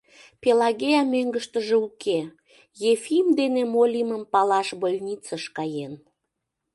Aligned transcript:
Пелагея 0.41 1.01
мӧҥгыштыжӧ 1.13 1.75
уке: 1.87 2.19
Ефим 2.91 3.27
дене 3.39 3.61
мо 3.73 3.83
лиймым 3.93 4.23
палаш 4.33 4.67
больницыш 4.81 5.43
каен. 5.57 5.93